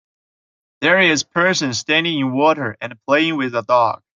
[0.79, 4.01] There is person standing in water and playing with a dog.